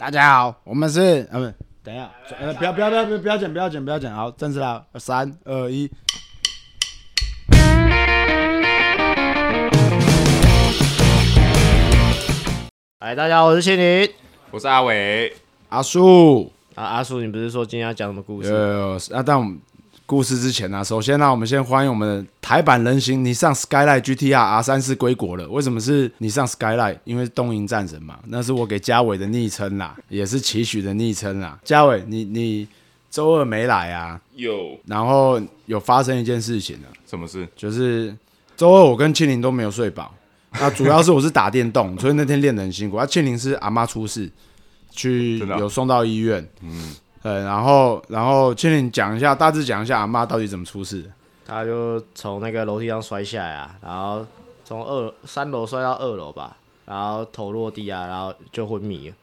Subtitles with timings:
[0.00, 1.54] 大家好，我们是呃不，
[1.84, 2.10] 等一下，
[2.40, 5.90] 呃不要不要不要不要不要剪不要剪不要剪，好，正式了，三二一。
[13.00, 14.10] 哎，大家好，我是谢宁。
[14.50, 15.30] 我是阿伟，
[15.68, 18.50] 阿叔，啊，阿叔，你不是说今天要讲什么故事？
[18.50, 19.60] 呃，啊但我们
[20.10, 25.48] 故事之前呢、首先呢，我们先欢迎我们的台版人形你上 Skyline GTR R 三四归国了。
[25.48, 26.98] 为什么是你上 Skyline？
[27.04, 31.56] 因为东瀛战神嘛，那是我给嘉伟的昵称啦，也是期许的昵称啦。
[31.62, 32.66] 嘉伟，你你
[33.08, 34.20] 周二没来啊？
[34.34, 37.46] 有然后有发生一件事情啊，什么事？
[37.54, 38.12] 就是
[38.56, 40.12] 周二我跟庆玲都没有睡饱，
[40.54, 42.96] 那主要是我是打电动， 所以那天练得很辛苦。
[42.96, 44.28] 啊，庆玲是阿妈出事，
[44.90, 51.10] 去有送到医院，嗯，呃，然后然后请你讲一下，大致讲一下阿妈到底怎么出事的。
[51.46, 54.24] 他就从那个楼梯上摔下来啊，然后
[54.64, 56.56] 从二三楼摔到二楼吧，
[56.86, 59.14] 然后头落地啊，然后就昏迷了。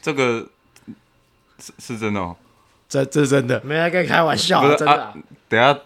[0.00, 0.46] 这个
[1.58, 2.36] 是是真的哦。
[2.88, 5.14] 这这真的，没在跟你开玩笑、不是真的啊、
[5.48, 5.78] 等一下，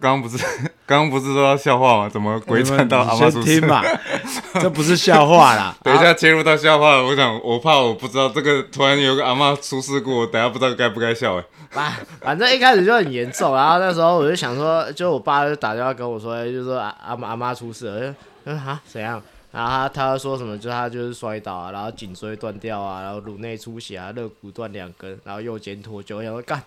[0.00, 0.38] 刚刚不是
[0.86, 2.08] 刚 刚不是说要笑话吗？
[2.08, 3.82] 怎么鬼转到阿妈听嘛，
[4.60, 5.76] 这不是笑话啦。
[5.84, 11.44] 等一下切入到笑话，我想我怕我不知道这个突然有个阿妈出事故，我等下不知道该不该笑哎。
[11.70, 19.22] 反反正一开始就很严重，然后那时候我就想说，就我爸就打电话跟我说，就说阿阿妈阿妈出事了，我就说哈怎样？
[19.52, 20.56] 然后他他说什么？
[20.56, 26.16] 就他就是摔倒啊，然后颈椎断掉啊，然后颅内出血啊，肋骨断两根，然后右肩脱臼。
[26.16, 26.62] 我想说干，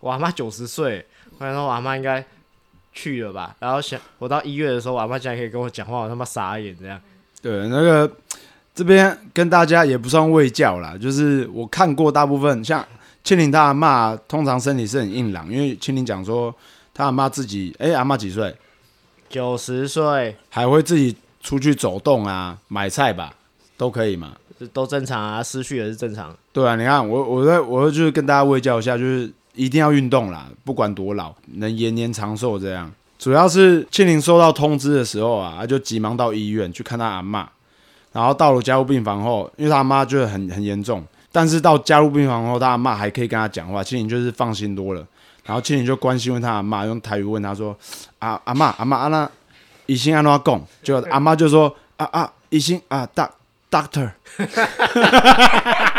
[0.00, 1.06] 我阿妈九十岁，
[1.38, 2.24] 我想说我阿妈应该
[2.92, 3.56] 去了吧。
[3.58, 7.00] 然后想我到医院的时候，我阿妈竟然可以跟我讲话，我他妈傻眼这样。
[7.40, 8.10] 对，那个
[8.74, 12.86] 这边跟大家也不算喂教啦，就是我看过大部分像
[13.24, 16.54] 青林他阿妈，通常身体是很硬朗，因为青林讲说
[16.94, 18.54] 他阿妈自己，哎、阿妈几岁？
[19.28, 23.34] 九十岁还会自己出去走动啊，买菜吧，
[23.76, 24.36] 都可以嘛。
[24.72, 26.32] 都正常啊，失去也是正常。
[26.52, 32.90] 对啊，你看我我在我就是跟大家喂教一下，就是一定要运动啦，不管多老，能延年长寿这样。
[33.18, 37.46] 主要是庆玲收到通知的时候啊，他就急忙到医院去看他阿嬷，
[38.12, 45.06] 然后到了加护病房后，因为他阿妈就是很很严重，但是到加护病房后，他阿嬷还可以跟他讲话，庆玲就是放心多了。
[45.44, 47.76] 然后庆玲就关心问他阿嬷，用台语问他说
[48.18, 49.30] ：“啊阿嬷阿嬷阿那
[49.86, 53.08] 医生安怎讲？”就阿妈就说：“啊啊医生啊
[53.70, 54.10] doctor。”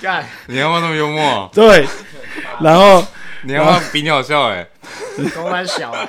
[0.00, 1.86] 干，你阿妈那么幽默哦， 对，
[2.60, 3.04] 然后
[3.42, 4.66] 你阿妈比你好笑哎。
[5.36, 6.08] 公然小、啊，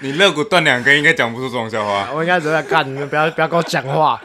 [0.00, 2.08] 你肋骨断两根，应该讲不出这种笑话。
[2.14, 4.20] 我应该只在干，你们不要不要跟我讲话。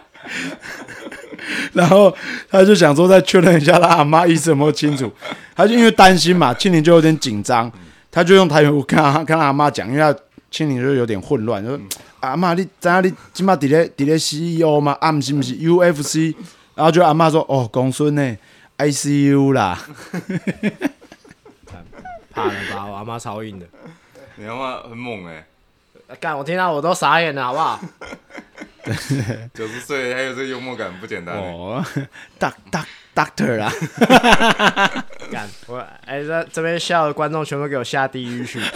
[1.74, 2.14] 然后
[2.50, 5.12] 他就想说再确认一下他阿妈意思有没有清楚，
[5.56, 7.72] 他就因为担心嘛，庆玲就有点紧张，
[8.12, 10.14] 他就用台语跟他跟他阿妈讲，因为他
[10.52, 11.80] 庆玲就有点混乱，就说
[12.20, 14.96] 阿妈你知影你今嘛伫咧伫咧 CEO 吗？
[15.00, 16.36] 啊，不是不是 UFC，
[16.76, 18.38] 然后就阿妈说哦公孙呢
[18.78, 19.80] ICU 啦，
[22.32, 22.86] 怕了吧？
[22.86, 23.66] 我阿妈超硬的。
[24.36, 25.44] 你阿妈很猛哎，
[26.20, 27.80] 干，我听到我都傻眼了，好不好？
[29.54, 31.42] 九十岁还有这幽默感，不简单哎。
[31.42, 31.84] 哦
[32.40, 33.74] ，doc doc doctor 啦，
[35.32, 38.62] 干，我哎、这这边笑的观众全部给我下地狱去。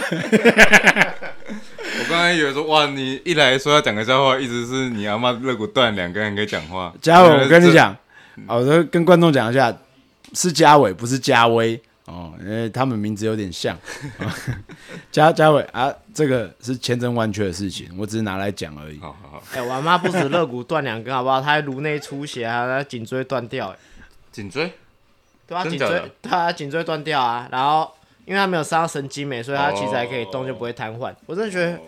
[1.94, 6.92] 我刚才以为说，哇，你一来说要讲个笑话，一直是你阿妈肋骨断两个人可以讲话。
[7.00, 7.96] 嘉伟，我跟你，讲，
[8.48, 9.74] 哦我就跟观众讲一下，
[10.34, 13.78] 是嘉伟，不是嘉威哦，因为他们名字有点像。
[15.12, 18.98] 嘉嘉伟啊，这个是千真万确的事情，我只是拿来讲而已。
[18.98, 21.40] 好好好，哎、我阿妈不止肋骨断两根，好不好？
[21.40, 23.76] 她还颅内出血，还有她颈椎断掉、哎
[24.32, 24.72] 颈椎
[25.46, 27.46] 对啊，颈椎，对啊，颈椎断掉啊。
[27.52, 27.92] 然后
[28.24, 31.14] 因为她没有伤到神经美，所以她其实还可以动，就不会瘫痪。
[31.26, 31.78] 我真的觉得，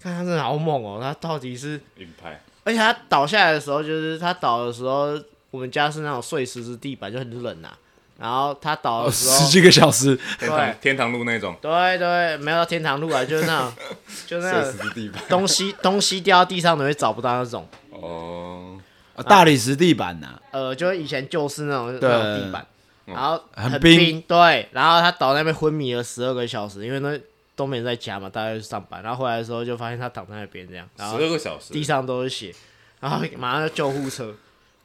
[0.00, 5.20] 看她真的好猛哦、她到底是，硬派，而且她倒下来的时候，就是她倒的时候，
[5.50, 7.76] 我们家是那种碎石子地板，就很冷呐、
[8.18, 13.72] 然后他倒哦，的时候，十几个小时，天堂天堂路那种，对对，没有到天堂路啊，就是那种，
[14.26, 15.20] 就那碎种石地吧。
[15.28, 17.66] 东西东西掉到地上，你会找不到那种。
[17.90, 18.78] 哦，
[19.14, 22.10] 啊大理石地板呐、呃，就是以前旧式那种对。
[22.10, 22.66] 那种地板，
[23.06, 23.98] 然后很很冰。
[23.98, 27.18] 冰，对，然后他倒在那边昏迷了十二个小时，因为那
[27.54, 32.54] 都没人在家嘛，大家去上班，然后回来的时候就发现他躺在那边这样，然十二个小时，地上都是血，
[33.00, 34.34] 然后马上就救护车，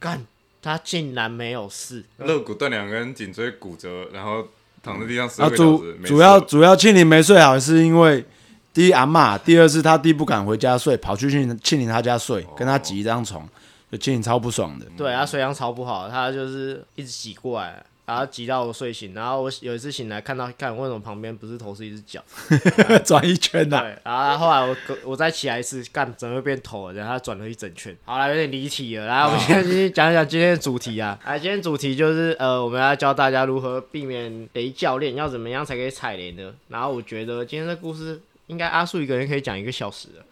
[0.00, 0.24] 干，
[0.64, 4.48] 他竟然没有事，肋骨断两根，颈椎骨折，然后
[4.82, 5.94] 躺在地上十二个小啊主时。
[6.00, 8.24] 没主要事主要庆林没睡好，是因为
[8.72, 13.46] 第一阿骂，第二是他弟不敢回家睡，跑去庆庆林他家睡，跟他挤一张床，
[13.92, 14.86] 就庆林超不爽的。
[14.96, 22.22] 对，他水量超不好，他就是一直挤过来，然后急到我睡醒，然后我有一次醒来看到，看为什么旁边不是头是一只脚？
[23.04, 26.94] 转一圈呐、对，然后后来我我再起来一次，干怎么会变头了？
[26.94, 27.96] 然后它转了一整圈。
[28.04, 29.06] 好了，有点离题了。
[29.06, 31.18] 来，我们现在继续讲一讲今天的主题啊。
[31.24, 36.52] 来，今天主题就是呃，我们要教大家如何避免雷教练，要怎么样才可以踩雷呢？
[36.68, 40.24] 然后我觉得今天的故事应该阿树一个人可以讲一个小时了。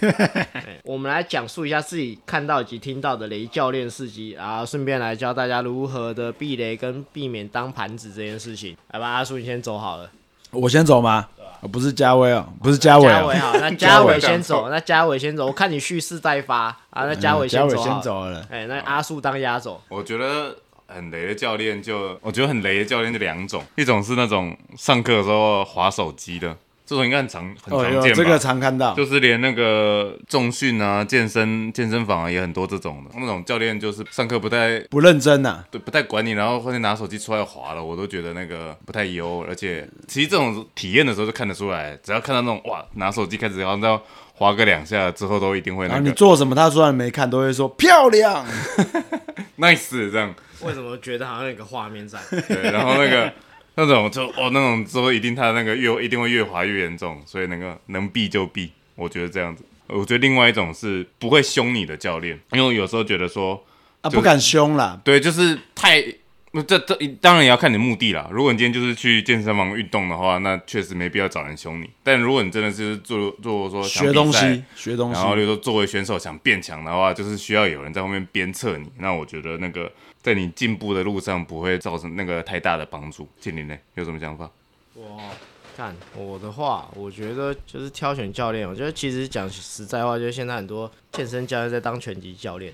[0.00, 8.76] 对 我们来讲述一下自己看到以及听到的雷教练事迹，然后顺便来教大家如何的避雷跟避免当盘子这件事情。
[8.92, 10.10] 来吧，阿叔你先走好了。
[10.50, 11.28] 我先走吗？
[11.60, 15.46] 哦不是嘉威哦，不是嘉伟哦 嘉伟，好，那嘉嘉伟伟先走，那嘉伟先走。
[15.46, 18.34] 我看你蓄势待发啊，那嘉伟嗯嘉伟先先走好了。
[18.34, 18.46] 走了。
[18.50, 19.80] 哎，那阿树当压轴。
[19.88, 20.56] 我觉得
[20.86, 26.56] 很雷的教练就，我觉得很雷的教练就两种，一种是那种上课的时候划手机的，
[26.88, 28.08] 这种应该很常很哦，常见吧。
[28.08, 33.10] 有这个常看到，就是连那个重训啊、健身健身房啊，也很多这种的。
[33.14, 39.44] 那种教练就是上课不太不认真呐、对不太管你，然后或者拿手机出来划了，我都觉得那个不太优。
[39.46, 44.02] 而且其实这种体验的时候就看得出来，只要看到那种哇拿手机开始然后要
[44.32, 48.46] 划个两下之后，都一定会然后你做什么，他虽然没看，都会说漂亮。
[49.58, 50.34] nice 这样。
[50.62, 52.18] 为什么觉得好像有个画面在？
[52.48, 53.32] 对，然后那个
[53.78, 59.64] 那种就哦那种之后一定他那个越一定会越滑越严重，所以那个能避就避，我觉得这样子。
[59.86, 63.64] 我觉得另外一种是不会凶你的教练，因为我有时候觉得说，
[64.00, 66.04] 啊，不敢凶啦，对，就是太。
[66.66, 68.28] 这这当然也要看你的目的啦。
[68.32, 71.90] 如果你今天就是去健身房运动的话，那确实没必要找人凶你。
[72.02, 75.28] 但如果你真的是做做说想学东西，学东西然。
[75.28, 78.90] 后，例如说作为选手想变强的话，就是需要有人在后面鞭策你。
[78.98, 79.92] 那我觉得那个
[80.22, 83.28] 在你进步的路上不会造成那个太大的帮助。
[83.38, 84.50] 建林呢，有什么想法？
[84.94, 85.20] 我，
[85.76, 88.66] 看我的话，我觉得就是挑选教练。
[88.66, 92.72] 我觉得其实讲实在话，就是现在很多健身教练在当拳击教练。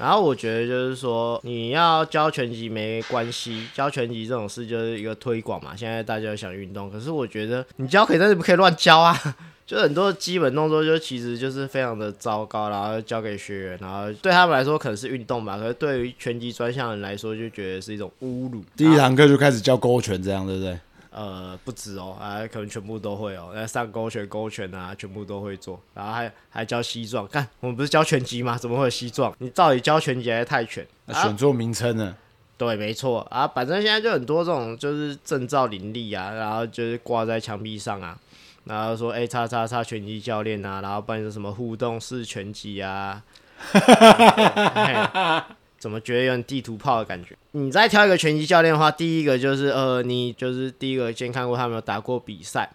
[0.00, 5.76] 然后我觉得就是说，你要教拳击没关系，教拳击这种事就是一个推广嘛。
[5.76, 9.14] 现在大家想运动，可是我觉得你教可以，但是不可以乱教啊。
[9.66, 18.64] 就很多基本动作，就其实就是非常的糟糕，然后交给学员，然后对他们来说可能是运动吧，可是对于拳击专项人来说，就觉得是一种侮辱。
[18.76, 20.76] 第一堂课就开始教勾拳，这样对不对？
[21.10, 23.50] 呃，不止哦，啊，可能全部都会哦。
[23.52, 27.26] 那上勾拳、勾拳啊，全部都会做，然后还还教西撞。
[27.26, 28.56] 看，我们不是教拳击吗？
[28.56, 29.34] 怎么会有西撞？
[29.38, 30.86] 你到底教拳击还是泰拳？
[31.12, 32.16] 选做名称呢，
[32.56, 38.16] 对，没错啊，反正现在就很多这种就是证照林立啊，然后就是挂在墙壁上啊，
[38.64, 43.22] 然后说哎，叉叉叉拳击教练啊，然后办什么互动式拳击啊，
[43.72, 43.80] 嘿
[45.80, 47.34] 怎么觉得有点地图炮的感觉？
[47.52, 52.70] 你再挑一个拳击教练的话，第一个就是呃，你就是第一个先看过他没有打过比赛。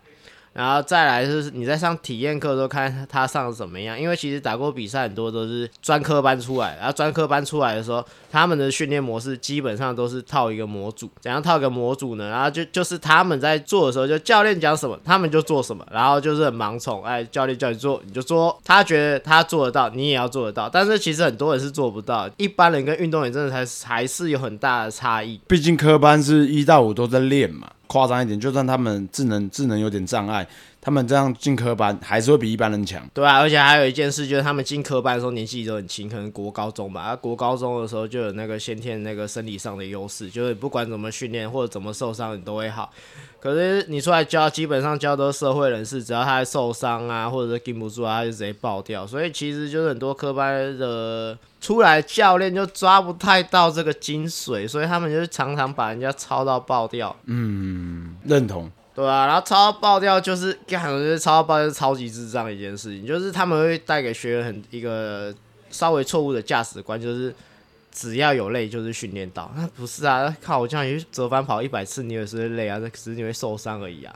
[0.55, 12.29] 然后再来就是你在上体验课的时候看他上的怎么样，因为其实打过比赛很多都是专科班出来，然后专科班出来的时候，他们的训练模式基本上都是套一个模组，怎样套一个模组呢？
[12.29, 25.41] 然后就就是他们在做的时候，就教练讲什么，他们就做什么，然后就是很盲从，哎，教练叫你做你就做，他觉得他做得到，你也要做得到，但是其实很多人是做不到，一般人跟运动员真的还是还是有很大的差异。
[25.47, 27.69] 毕竟科班是一到五都在练嘛。
[27.87, 30.47] 夸张一点，就算他们智能智能有点障碍，
[30.81, 33.07] 他们这样进科班还是会比一般人强。
[33.13, 37.01] 对啊，而且还有一件事，就是他们进科班的时候年纪都很轻，可能国高中吧。
[37.01, 42.91] 啊，国高中的时候就有那个先天那个生理上的优势，就是不管怎么训练或者怎么受伤，你都会好。
[43.39, 49.05] 可是你出来教，基本上教都是社会人士，只要他受伤啊，或者是顶不住啊，他就直接爆掉。
[49.05, 57.15] 所以其实就是很多科班的出来教练就抓不太到这个精髓，所以他们就是常常把人家抄到爆掉。
[57.25, 65.33] 嗯认同，对啊，然后超到爆掉就是，感觉超到爆掉是超级智障的一件事情，就是他们会带给学员很一个
[65.71, 67.33] 稍微错误的价值观，就是
[67.91, 74.13] 只要有累就是训练到，那不是啊，靠我叫你去折返跑一百次，你也是会累啊，那只是你会受伤而已啊。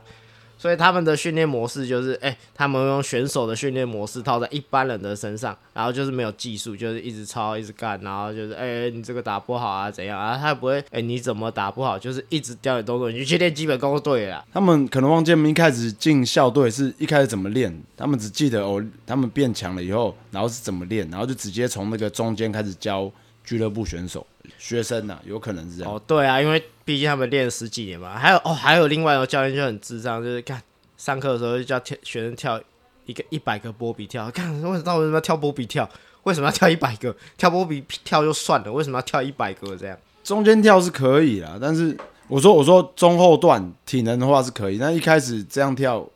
[0.60, 10.36] 所以他们的训练模式就是，哎、他们用选手的训练模式套在一般人的身上，然后就是没有技术，就是一直抄，一直干，然后就是，哎、你这个打不好啊，怎样啊？
[10.36, 11.98] 他也不会，哎、你怎么打不好？
[11.98, 14.44] 就是一直教你动作，你就去练基本功就对了。
[14.52, 23.10] 他们可能忘记他们一开始进校队是一开始怎么练，他们只记得哦，他们变强了以后，然后是怎么练，然后就直接从那个中间开始教
[23.50, 24.24] 俱乐部选手、
[24.58, 25.92] 学生呐、有可能是这样。
[25.92, 28.16] 哦，对啊，因为毕竟他们练了十几年嘛。
[28.16, 30.62] 还有哦，还有另外一个教练就很智障，就是看
[30.96, 32.62] 上课的时候就叫跳学生跳
[33.06, 35.90] 一个一百个波比跳，看为什么为什么要跳波比跳？
[36.22, 37.12] 为什么要跳一百个？
[37.36, 39.98] 跳波比跳就算了，为什么要跳一百个这样？
[40.22, 46.08] 中间跳是可以啦，但是我说我说中后段体能的话是可以，但一开始这样跳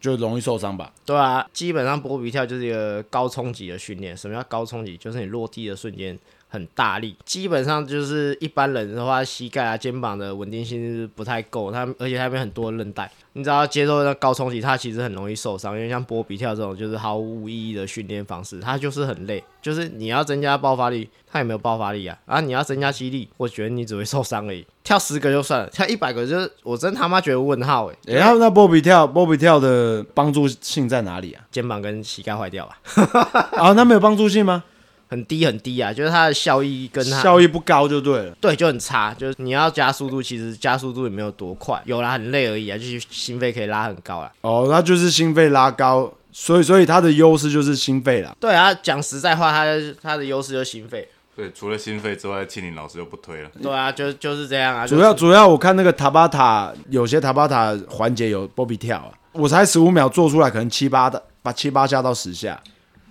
[0.00, 0.92] 就容易受伤吧？
[1.06, 4.16] 对啊，基本上波比跳就是一个高冲击的训练。
[4.16, 4.96] 什么叫高冲击？
[4.96, 6.18] 就是你落地的瞬间
[6.50, 24.66] 很大力，基本上就是一般人的话，膝盖啊、肩膀的稳定性是不太够，它而且它那边很多韧带，你只要接受那高冲击，它其实很容易受伤，因为像波比跳这种就是毫无意义的训练方式，它就是很累，就是你要增加爆发力，它也没有爆发力啊，啊，你要增加肌力，我觉得你只会受伤而已。
[24.82, 31.44] 跳十个就算了，跳一百个就是我真他妈觉得问号诶、然后那波比跳波比跳的帮助性在哪里啊？
[31.52, 32.80] 肩膀跟膝盖坏掉吧，
[33.56, 34.64] 啊，那没有帮助性吗？
[35.10, 38.32] 很低很低啊，就是它的效益跟它效益不高就对了。
[38.40, 39.12] 对，就很差。
[39.12, 44.30] 就是你要加速度，其实加速度也没有多快，有啦，很累而已啊，就是心肺可以拉很高啦。
[44.42, 48.32] 哦，那就是心肺拉高，所以所以它的优势就是心肺啦。
[48.38, 51.08] 对啊，讲实在话，它的它的优势就是心肺。
[51.34, 53.50] 对，除了心肺之外，庆林老师就不推了。
[53.60, 54.86] 对啊，就就是这样啊。
[54.86, 62.60] 主要就是主要我看那个塔巴塔，有些塔巴塔环节有波比跳啊，我才十五秒做出来，可能七八的把七八下到十下。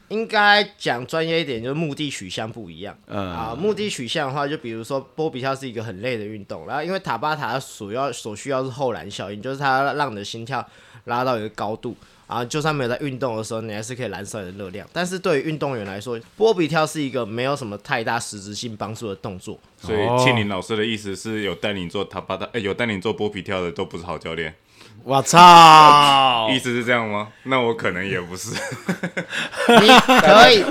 [0.10, 2.98] 应该讲专业一点，就是目的取向不一样。
[3.08, 10.66] 嗯，啊，目的取向的话，就比如说波比跳是一个很累的运动，然后因为塔巴塔它所要所需要是后燃效应，就是它让你的心跳
[11.06, 11.96] 拉到一个高度，
[12.28, 14.88] 然后就算没有在运动的时候，你还是可以燃烧你的热量。
[14.92, 19.60] 但是对于运动员来说，波比跳是一个没有什么太大实质性帮助的动作。
[19.78, 24.54] 所以哦庆林老师的意思是有带你做塔巴塔，哎、有带你做波比跳的都不是好教练，
[25.04, 26.50] 我操！
[26.52, 27.30] 意思是这样吗？
[27.44, 28.52] 那我可能也不是，
[29.82, 30.64] 你可以，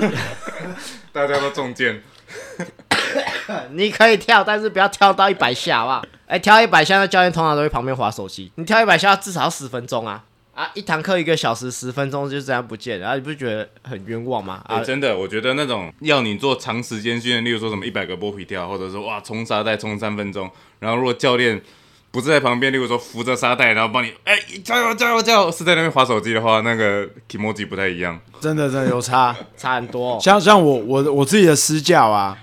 [1.11, 2.01] 大家都中箭。
[3.71, 6.05] 你可以跳，但是不要跳到一百下，好不好？
[6.27, 8.51] 哎、跳一百下，那教练通常都会旁边划手机。
[8.55, 10.23] 你跳一百下至少要十分钟啊！
[10.53, 14.61] 啊，一堂课一个小时，十分钟就这样不见了，你不觉得很冤枉吗？
[14.65, 21.59] 啊哎，，真的，我觉得那种要你做长时间训练，例如说什么一百个波比跳，或者说哇冲沙袋冲三分钟，然后如果教练
[22.11, 28.19] 不是在旁边，例如说扶着沙袋，然后帮你哎、加油加油加油，是在那边划手机的话，那个 emoji 不太一样。
[28.39, 29.35] 真的真的有差。
[29.55, 30.19] 差很多、 哦。
[30.19, 32.37] 像像我我我自己的私教啊，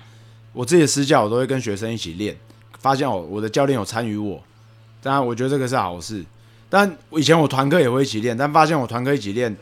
[0.53, 2.37] 我自己的私教我都会跟学生一起练，
[2.79, 4.41] 发现我我的教练有参与我，
[5.03, 6.23] 当然我觉得这个是好事。
[6.69, 9.55] 但以前我团课也会一起练，但发现我团课一起练，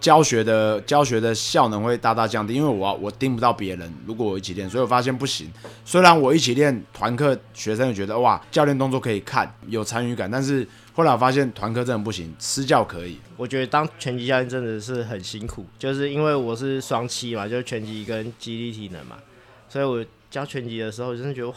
[0.00, 5.50] 教学的教学的效能会大大降低，因为我我盯不到别人，如果我一起练，所以我发现不行。
[5.84, 13.18] 虽然我一起练团课，学生也觉得哇，教练动作可以看，有参与感，但是后来我发现团课真的不行，私教可以。
[13.36, 19.16] 我觉得当拳击教练真的是很辛苦，就是因为我是双七嘛，就是拳击跟肌力体能嘛，
[19.68, 21.54] 所以我教拳击的时候，真的觉得哇，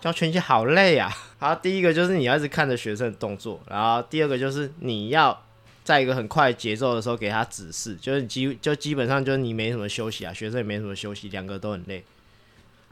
[0.00, 1.10] 教拳击好累啊。
[1.38, 5.44] 好，第一个就是你要一直看着学生的动作，然后第二个就是你要
[5.84, 12.04] 在一个很快节奏的时候给他指示，就是基就基本上就是你没什么休息啊，学生也没什么休息，两个都很累。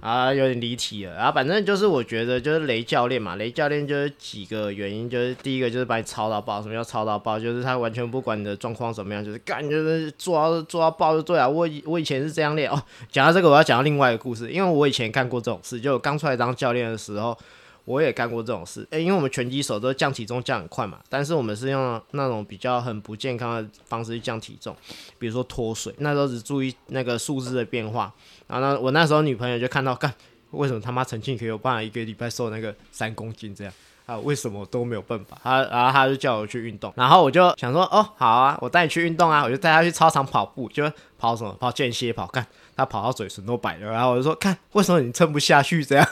[0.00, 1.14] 啊，有点离题了。
[1.14, 7.38] 然后反正就是我觉得就是雷教练嘛，雷教练就是几个原因，就是第一个就是把你操到爆，什么叫操到爆？
[7.38, 11.46] 就是他完全不管你的状况怎么样，就是干就是做到做到爆就对啊。
[11.46, 12.82] 我我以前是这样练哦。
[13.12, 17.36] 讲到这个，我要讲到另外一个故事，因为我以前干过这种事，就刚出来当教练的时候。
[17.84, 24.76] 我也干过这种事，诶、因为我们拳击手都降体重降很快嘛，但是我们是用那种比较很不健康的方式去降体重，
[25.18, 28.12] 比如说脱水，那时候只注意那个数字的变化，
[28.46, 30.12] 然后呢，我那时候女朋友就看到，干，
[30.52, 33.72] 为什么他妈陈庆可以有办法一个礼拜瘦那个三公斤这样？
[34.06, 35.38] 啊，为什么都没有办法？
[35.40, 42.44] 他然后他就叫我去运动，然后我就想说，哦，好啊，我带你去运动啊，我就带他去操场跑步，就跑什么跑间歇跑，干
[42.80, 46.06] 他跑到嘴唇都白了，然后我就说，看为什么你撑不下去这样？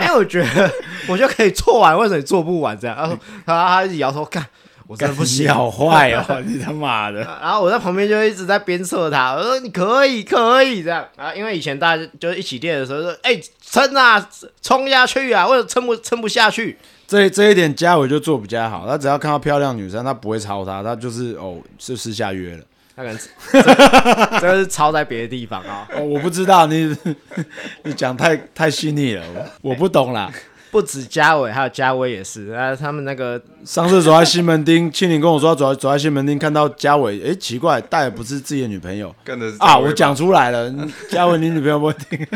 [0.00, 0.72] 因 为我觉得
[1.08, 2.96] 我就可以做完，为什么你做不完这样？
[2.96, 4.44] 他说，然后他一直摇头，看，
[4.86, 7.20] 我真的不行，好坏哦，你他妈的！
[7.42, 11.06] 然后我在旁边就一直在鞭策他，我说你可以，可以这样。
[11.16, 14.28] 然后因为以前大家就是一起练的时候说，哎、撑啊，
[14.60, 16.78] 冲下去啊，为什么撑不撑不下去？
[17.06, 22.64] 这这一点嘉伟就做比较好，他只要看到漂亮女生，他不会抄她，他就是哦是私下约了。
[22.94, 23.62] 他可能这
[24.40, 26.96] 这个是抄在别的地方啊、哦，我不知道你
[27.84, 29.24] 你讲太太细腻了，
[29.62, 30.30] 我我不懂啦。
[30.70, 39.76] 不止嘉伟，还有嘉威也是，啊，他们那个上次走在西门町，庆林跟我说走在走在西门町看到嘉伟，诶，奇怪，带的不是自己的女朋友干的是啊！
[39.76, 40.74] 我讲出来了，
[41.10, 42.26] 嘉伟你女朋友不会听。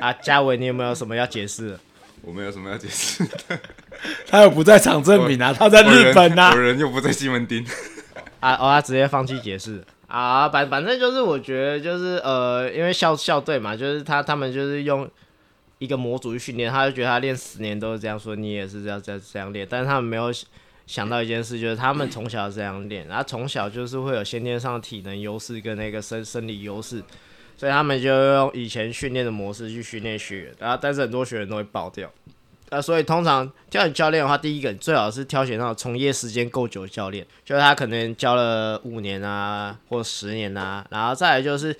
[0.00, 1.78] 啊，嘉伟，你有没有什么要解释的？
[2.22, 3.24] 我没有什么要解释，
[4.28, 7.64] 他有不在场证明啊，他在日本啊、我人又不在西门町。
[8.40, 15.08] 啊，哦，他直接放弃解释啊，反反正就是我觉得就是呃，因为校校队嘛，就是他他们就是用
[15.78, 20.32] 一个模组去训练，他就觉得他练十年都是这样说，你也是这样这样这样练，但是他们没有
[20.86, 27.02] 想到一件事，就是他们从小这样练，然后从小就是会有先天上的体能优势跟那个生生理优势，
[27.56, 32.10] 所以他们就用以前训练的模式去训练学员，然后但是很多学员都会爆掉。
[32.70, 41.74] 啊，所以通常挑选教练的话，第一个最好是挑选那种从业时间够久的教练，就是他可能教了五年啊或十年啊，然后再来就是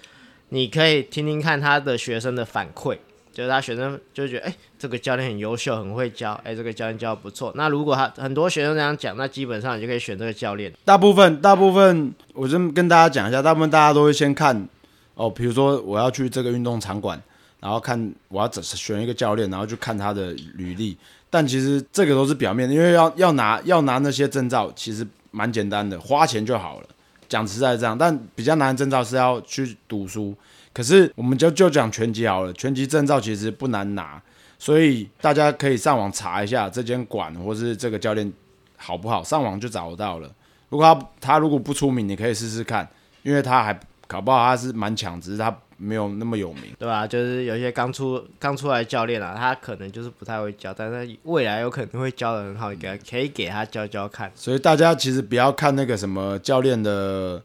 [0.49, 2.97] 你可以听听看他的学生的反馈，
[3.33, 7.53] 就是他学生就觉得，哎、这个教练很优秀，很会教，哎、这个教练教的不错。
[7.55, 10.73] 那如果他很多学生这样讲，那基本上你就可以选这个教练。
[10.85, 14.67] 大部分大部分，我就跟大家讲一下，大部分大家都会先看
[15.15, 17.21] 哦，比如说我要去这个运动场馆，
[17.61, 20.97] 然后看我要怎选一个教练，然后去看他的履历。
[21.31, 26.87] 但其实这个都是表面，因为要要拿要拿那些证照，其实蛮简单的，花钱就好了。
[27.29, 30.35] 讲实在这样，但比较难的证照是要去读书。
[30.73, 34.23] 可是我们就就讲拳击好了，拳击证照其实不难拿，
[34.59, 38.33] 所以大家可以上网查一下这间馆或是这个教练
[38.77, 40.31] 好不好，上网就找得到了。
[40.71, 42.89] 如果他他如果不出名，你可以试试看，
[43.23, 46.65] 因为他还搞不好他是蛮强，只是他没有那么有名。
[46.79, 47.07] 对吧？
[47.07, 54.31] 就是有一些刚出刚出来的教练啊，他可能就是不太会教，但是未来有可能会教的很好，你给他可以给他教教看。
[54.35, 57.43] 所以大家其实不要看那个什么教练的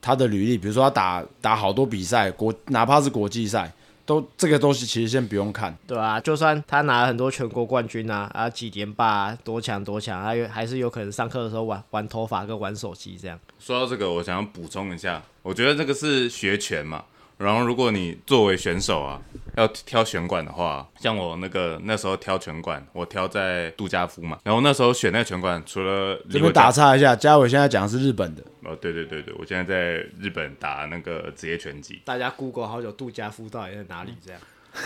[0.00, 3.70] 他的履历，比如说他打打好多比赛，国哪怕是国际赛，
[4.06, 5.76] 都这个东西其实先不用看。
[5.86, 13.38] 对啊，就算他拿了很多全国冠军啊，啊几连霸、啊，多强多强，他有还是有可能上课的时候玩玩头发跟玩手机这样。
[13.58, 17.04] 说到这个，我想要补充一下，我觉得这个是学拳嘛。
[17.38, 19.22] 然后，如果你作为选手啊，
[19.56, 24.38] 要挑拳馆的话，像我那个那时候挑拳馆，我挑在杜家夫嘛。
[24.42, 32.02] 然后那时候选那个拳馆，除了这边打岔一下，嘉伟现在讲的是日本的，哦，对对对对，我现在在日本打那个职业拳击。
[32.04, 34.40] 大家 Google 好久杜家夫到底在哪里这样？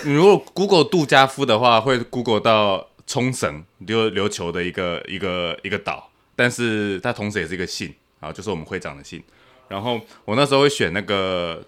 [0.04, 9.22] 你如果 Google 杜家夫的话，会 Google 到冲绳琉琉球的一个一个一个岛，但是它同时也是一个姓啊，就是我们会长的姓。
[9.68, 11.64] 然后我那时候会选那个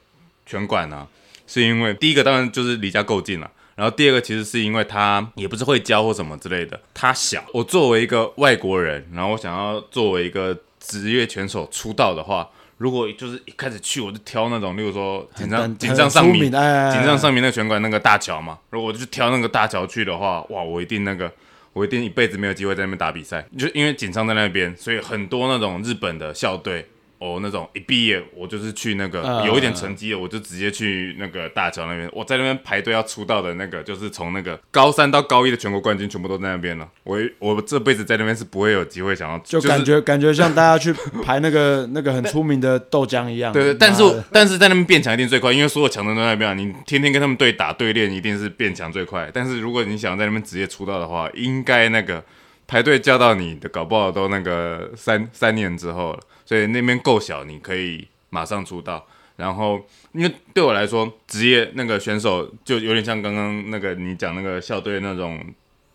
[0.46, 1.06] 拳馆啊，
[1.46, 3.50] 是因为第一个当然就是离家够近了。
[3.76, 7.44] 然后第二个其实是因为他也不是会教或什么之类的，他小。
[7.52, 12.48] 我作为一个外国人，然后我想要作为一个职业拳手出道的话，
[12.78, 21.32] 如果就是一开始去我就挑那种，例如说紧张紧张上上名很出名，哎，锦上上名那个拳馆那个大桥嘛，如果我就挑那个大桥去的话，哇，我一定那个，
[21.72, 26.86] 我一定一辈子没有机会在那边打比赛，就因为锦上在那边，所以很多那种日本的校队。
[27.18, 32.08] 哦，那种一毕业我就是去那个、嗯有一点成绩的，我就直接去那个大桥那边。
[32.12, 36.88] 我在那边排队要出道的那个，就是从那个高三到高一的全国冠军全部都在那边了。
[37.02, 43.52] 我我这辈子在那边是不会有机会想要，就感觉感觉像大家去排那个 那个很出名的豆浆一样。
[43.52, 49.30] 对对，但是但是在那边变强一定最快，因为所有强的都在那边啊，你天天跟他们对打对练，一定是变强最快。
[49.32, 52.24] 但是如果你想在那边直接出道的话，应该那个
[52.66, 56.20] 排队叫到你的，搞不好都那个三三年之后了。
[56.44, 59.06] 所以那边够小，你可以马上出道。
[59.36, 65.44] 然后，因为对我来说，职业那个选手就有点像刚刚那个你讲那个校队那种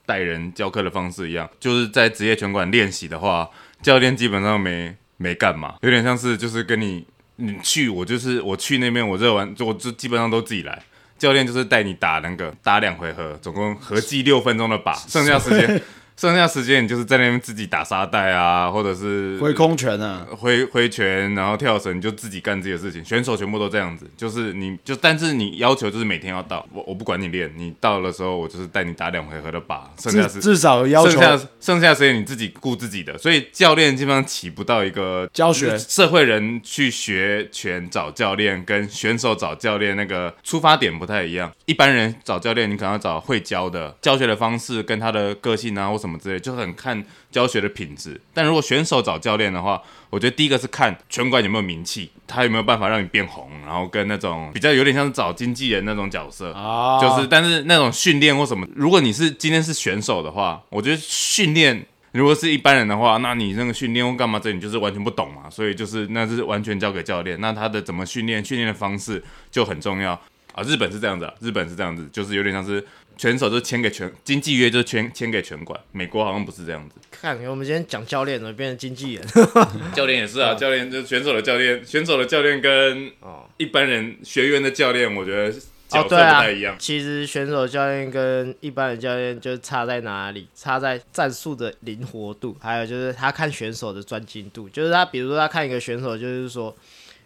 [0.05, 3.49] 带人教课的方式一样，就是在职业拳馆练习的话，
[3.81, 7.05] 教练基本上没没干嘛，有点像是就是跟你
[7.37, 10.81] 你去，我就是我去那边我热完，就我就基本上都自己来。
[11.17, 15.81] 教练就是带你打那个打两回合，总共合计六分钟的靶，剩下时间
[16.19, 23.03] 剩下时间你就是在那边自己打沙袋啊，或者是挥空拳啊，挥挥拳，然后跳绳，你就自己干自己的事情。
[23.05, 41.49] 选手全部都这样子，就是你就，但是你要求就是每天要到，我我不管你练，你到的时候我就是带你打两回合的靶，剩下是至至少要求剩下剩下时间你自己顾自己的，所以教练基本上起不到一个教学社会人去学拳找教练，跟选手找教练那个出发点不太一样。
[41.65, 48.19] 一般人找教练，你可能要找会教的，教学的方式跟他的个性啊或什么之类，就很看教学的品质。
[48.33, 56.51] 但如果选手找教练的话，我觉得第一个是看拳馆有没有名气，他有没有办法让你变红，然后跟那种比较有点像是找经纪人那种角色。
[56.53, 67.39] 啊，就是，但是那种训练或什么，如果你是今天是选手的话，我觉得训练如果是一般人的话，那你那个训练或干嘛这，你就是完全不懂嘛，所以就是那是完全交给教练。
[67.39, 70.13] 那他的怎么训练，训练的方式就很重要
[70.53, 70.63] 啊。
[70.63, 72.83] 日本是这样子啊，日本是这样子，就是有点像是
[73.19, 75.77] 拳手就签给拳经纪约，就签签给拳馆。
[75.91, 79.27] 美国好像不是这样子，看我们今天讲教练了，变成经纪人
[79.93, 83.43] 教练也是啊，教练就是选手的教练，选手的教练跟哦。
[83.57, 85.51] 一般人学员的教练，我觉得
[85.89, 90.47] 角哦，色不太一样。，其实选手教练跟一般的教练就差在哪里？
[90.55, 94.69] 差在战术的灵活度，还有就是他看选手的专精度。
[94.69, 96.73] 就是他，比如说他看一个选手，就是说，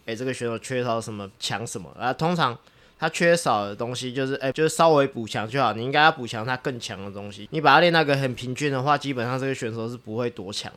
[0.07, 2.11] 哎、这个选手缺少什么，强什么啊？
[2.11, 2.57] 通常
[3.03, 5.73] 他缺少的东西就是，哎、就是稍微补强就好。
[5.73, 7.45] 你应该要补强他更强的东西。
[7.51, 10.71] 你把他练那个很平均的话，基本上这个选手是不会多强。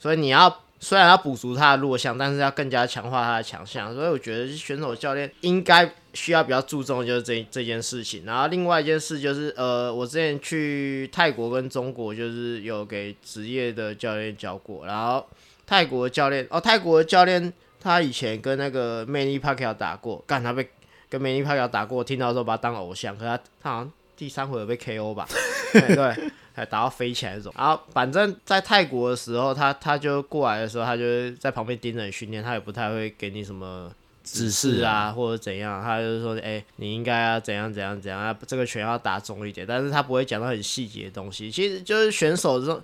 [0.00, 3.94] 所以你要虽然要补足他的弱项，但是要更加强化他的强项。
[3.94, 8.24] 所以我觉得选手教练应该需要比较注重的就是这这件事情。
[8.24, 14.84] 然后另外一件事就是，呃，我之前去泰国跟中国，就是有给职业的教练教过。
[14.84, 15.24] 然后
[15.64, 20.68] 泰国的教练，哦，泰国的教练他以前跟那个 Manny Pacquiao 打过，干他被
[21.16, 25.26] 跟美尼帕乔打过，听到的时候把他当偶像，可他他好像第三回有被 KO 吧，
[25.72, 27.52] 对对，还打到飞起来那种。
[27.56, 33.90] 然后反正在泰国的时候，他他就过来的时候，他就在旁边盯着你训练，他也不太会给你什么。
[34.24, 41.48] 指示示啊，或者怎样，他就是说，哎、你应该要怎样怎样怎样，啊这个拳要打重一点，但是他不会讲到很细节的东西。
[41.48, 42.82] 其实就是选手这种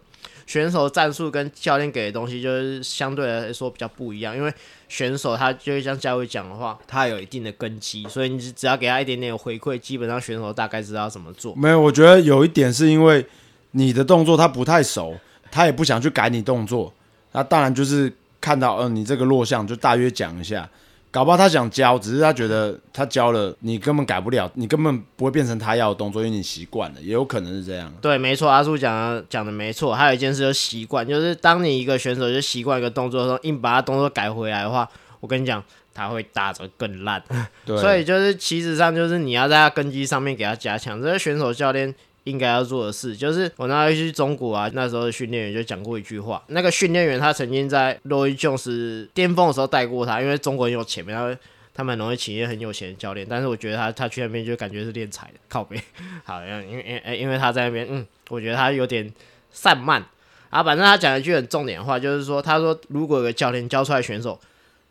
[0.53, 4.53] 选手战术跟教练给的东西，就是相对来说比较不一样，因为
[4.87, 11.55] 选手他就会像嘉伟讲的话，他有一定的根基，所以你只只要给他一点点回馈，基本上选手大概知道怎么做。
[11.55, 13.25] 没有，我觉得有一点是因为
[13.71, 15.17] 你的动作他不太熟，
[15.51, 16.93] 他也不想去改你动作，
[17.33, 20.69] 那当然就是看到，嗯、你这个弱项就大约讲一下。
[21.13, 27.93] 搞不好他想教，只是他觉得他教了你根本改不了，你根本不会变成他要的动作，因为你习惯了，也有可能是这样。
[28.01, 29.95] 对，没错，阿叔讲的讲的没错。
[29.95, 34.89] 还有一件事就是习惯，就是当你一个选手就习惯一个动作的时候，硬把他动作改回来的话，
[35.21, 37.23] 我跟你讲，他会打得更烂。
[37.67, 41.95] 对，所以就是其实上就是你要在他根基上面给他加强，这些选手教练
[42.25, 43.17] 应该要做的事。
[43.17, 51.39] 就是我那时候去中国啊，那时候的训练员就讲过一句话，那个训练员他曾经在 Roy Jones 巅峰的时候带过他，因为中国人有钱嘛，他
[51.75, 55.81] 他们很容易请一些很有钱的教练，但是我觉得他他去那边就感觉是练财的，靠背。
[56.25, 59.13] 好，因为因为因为他在那边，嗯，我觉得他有点
[59.51, 60.05] 散漫。
[60.51, 64.39] 啊，反正他讲一句很重点的话，就是说，他说如果有个教练教出来选手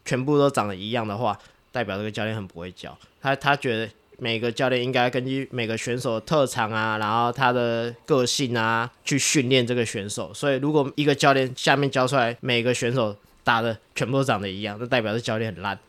[0.04, 1.38] 全部都长得一样的话，
[1.72, 2.98] 代表这个教练很不会教。
[3.22, 3.88] 他他觉得
[4.24, 10.32] 每个教练应该根据每个选手的特长啊，然后他的个性啊，去训练这个选手。
[10.32, 15.80] 所以如果一个教练下面教出来每个选手打的全部都长得一样，那代表这教练很烂。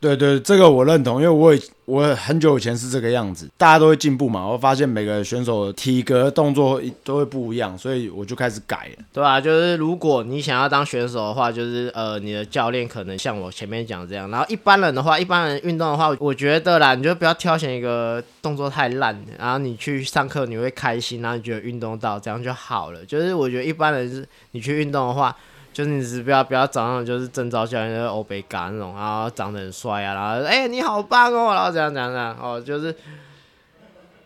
[0.00, 8.88] 对对，这个我认同，因为我以我很久以前是这个样子，大家都会进步嘛，我发现每个选手的体格动作都会不一样，所以我就开始改。
[9.12, 14.30] 对啊，就是如果你想要当选手的话，就是呃，你的教练可能像我前面讲这样。
[14.30, 23.04] 然后一般人的话，一般人运动的话，我觉得啦，你就不要挑选一个动作太烂，然后你去上课你会开心，然后你觉得运动到这样就好了。
[23.04, 25.34] 就是我觉得一般人是你去运动的话，
[25.78, 32.92] 就是你只不要不要找那种就是正招教练就是欧北嘎那种，然后长得很帅啊，然后哎、你好棒哦，然后怎样怎样这样哦，就是。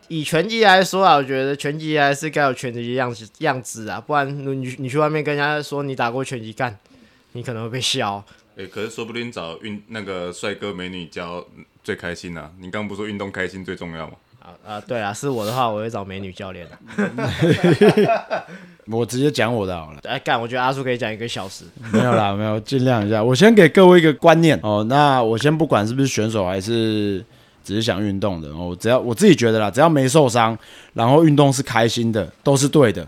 [0.09, 6.75] 以拳击来说啊，我觉得拳击还是该有拳击的样子样子啊，不然你你去外面跟人家说你打过拳击干，
[7.33, 8.23] 你可能会被笑。
[8.57, 11.43] 哎、可是说不定找运那个帅哥美女教
[11.83, 12.51] 最开心啊！
[12.59, 14.13] 你刚刚不是说运动开心最重要吗？
[14.41, 16.77] 啊啊，对啊，是我的话，我会找美女教练的。
[18.87, 21.63] 我直接讲我的好了，哎，干，我觉得阿叔可以讲一个小时。
[21.91, 23.23] 没有啦，没有，尽量一下。
[23.23, 27.23] 我先给各位一个观念哦，那我先不管是不是选手还是
[27.63, 30.57] 只是想运动的哦，只要我自己觉得啦，只要没受伤，
[30.93, 33.07] 然后运动是开心的，都是对的。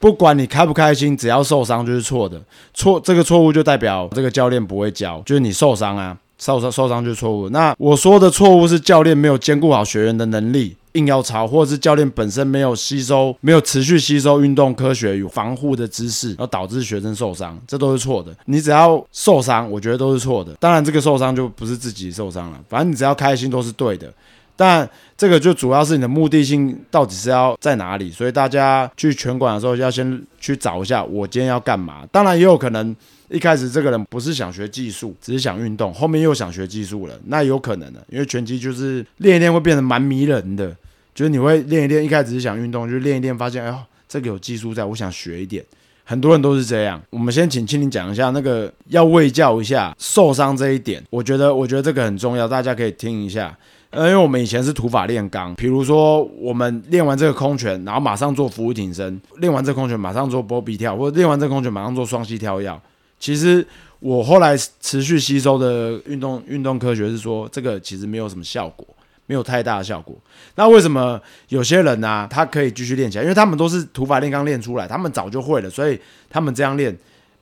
[0.00, 2.38] 不管你开不开心，只要受伤就是错的。
[2.74, 7.48] 错这个错误就代表这个教练不会教，就是你受伤啊，受伤受伤就错误。
[7.48, 18.30] 那我说的错误是教练没有兼顾好学员的能力，硬要抄，或者是教练本身没有吸收、没有持续吸收运动科学与防护的知识，然后导致学生受伤，这都是错的。
[18.44, 20.52] 你只要受伤，我觉得都是错的。
[20.60, 24.12] 当然，这个受伤就不是自己受伤了，反正你只要开心都是对的。
[24.56, 32.06] 但这个就主要是你的目的性到底是要在哪里，所以大家去拳馆的时候要先去找一下我今天要干嘛。
[32.12, 32.94] 当然也有可能
[33.28, 40.76] 一开始这个人不是想学技术，只是想运动，后面又想学技术了，那有可能的，因为拳击就是练一练会变得蛮迷人的，
[41.14, 45.64] 就是你会练一练，一开始是想运动，就练一练发现，哎呦，这个有技术在，我想学一点。
[46.06, 47.00] 很多人都是这样。
[47.08, 53.56] 我们先请青林讲一下那个要卫教一下受伤这一点，我觉得我觉得这个很重要，大家可以听一下。
[53.88, 62.80] 呃，因为我们以前是土法炼钢，比如说我们练完这个空拳，然后马上做俯卧挺身，练完这个空拳马上做波比跳，或者练完这个空拳马上做双膝跳跃。
[63.24, 63.66] 其实
[64.00, 68.86] 我后来持续吸收的运动运动科学是说，这个其实没有什么效果，
[69.24, 70.14] 没有太大的效果。
[70.56, 73.24] 那为什么有些人呢、他可以继续练起来？
[73.24, 76.94] 因为他们都是土法炼钢练出来，他们早就会了，所以他们这样练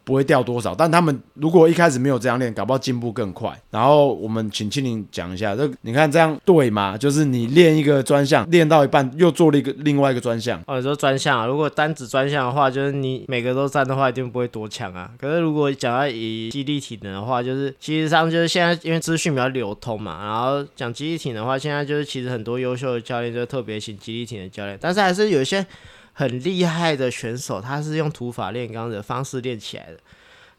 [0.05, 0.75] 不会掉多少。
[0.75, 3.57] 但他们如果一开始没有这样练，搞不好进步更快。
[3.71, 6.97] 然后我们请庆林讲一下，这你看这样对吗？
[6.97, 11.47] 就是你练一个专项，练到一半又做了一个另外一个专项，哦，你说专项啊？
[11.47, 15.11] 如果单指专项的话，就是你每个都占的话，一定不会多强啊。
[15.19, 25.65] 可是如果讲到以肌力体能的话，就是其实上就是现在因为资讯比较流通嘛，然后讲肌力体能的话，现在就是其实很多优秀的教练就特别请肌力体能教练，但是还是有一些
[26.13, 29.99] 很厉害的选手，他是用土法炼钢的方式练起来的。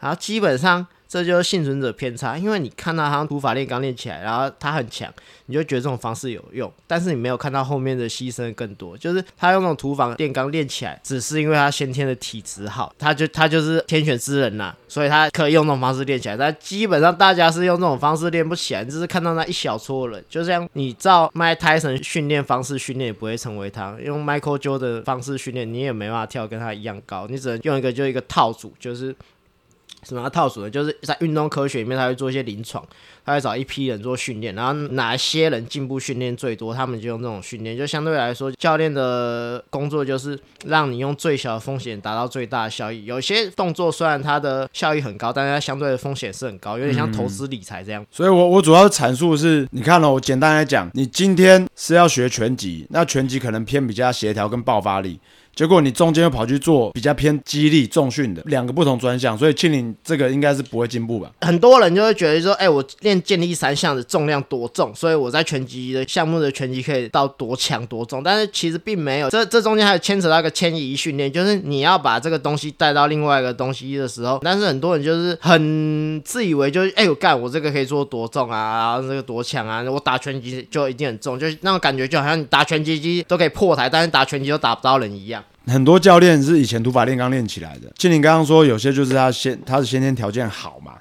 [0.04, 5.08] 然后基本上这就是幸存者偏差，因为你看到他土法炼钢练起来，然后他很强，
[5.46, 29.16] 你就觉得这种方式有用，但是你没有看到后面的牺牲更多，就是他用那种土法炼钢练起来，只是因为他先天的体质好，他就他就是天选之人呐、所以他可以用这种方式练起来，但基本上大家是用这种方式练不起来，你只是看到那一小撮人，就像你照麦泰森训练方式训练也不会成为他，用 Michael Joe 的方式训练，你也没办法跳跟他一样高，你只能用一个就一个套组，就是。
[30.06, 30.70] 什么套组呢？
[30.70, 32.86] 就是在运动科学里面，他会做一些临床，
[33.26, 37.78] 他会找一批人做训练，然后哪些人进步训练最多，他们就用这种训练。
[37.78, 43.06] 就相对来说，教练的工作就是让你用最小的风险达到最大的效益。
[43.06, 48.06] 有些动作虽然它的效益很高，但是它相对的风险是很高，有点像投资理财这样。
[48.12, 55.20] 所以我我主要阐述是，你看了、我简单来讲，你今天是要学拳击，那拳击可能偏比较协调跟爆发力。
[55.56, 61.32] 结果你中间又跑去做比较偏激励重训的两个不同专项，所以庆林这个应该是不会进步吧？
[61.42, 69.30] 很多人就会觉得说，哎、我练健力三项的重量多重，所以我在拳击的项目的拳击可以到多强多重，但是其实并没有。
[69.30, 85.42] 这这中间还有牵扯到一个迁移训练，就是你要把这个东西带到另外一个东西的时候，但是很多人就是很自以为就是，哎、我干我这个可以做多重啊，然后这个多强啊，我打拳击就一定很重，就是那种感觉就好像你打拳击机都可以破台，但是打拳击都打不到人一样。
[85.65, 87.91] 很多教练是以前土法炼钢练起来的。
[87.97, 90.93] 庆龄刚刚说有些就是他先他是先天条件好嘛，